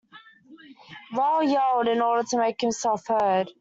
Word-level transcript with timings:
Raoul 1.15 1.43
yelled, 1.43 1.87
in 1.87 2.01
order 2.01 2.27
to 2.29 2.37
make 2.39 2.59
himself 2.59 3.05
heard. 3.05 3.51